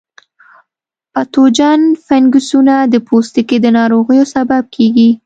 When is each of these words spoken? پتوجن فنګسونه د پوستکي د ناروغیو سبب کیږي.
پتوجن 1.13 1.81
فنګسونه 2.05 2.75
د 2.93 2.95
پوستکي 3.07 3.57
د 3.61 3.65
ناروغیو 3.77 4.25
سبب 4.35 4.63
کیږي. 4.75 5.09